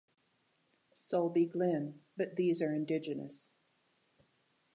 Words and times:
Sulby 0.95 1.45
Glen, 1.45 2.01
but 2.17 2.35
these 2.35 2.59
are 2.59 2.73
indigenous. 2.73 3.51